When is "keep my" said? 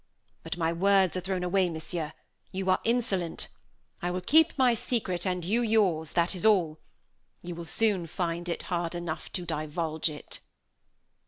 4.21-4.73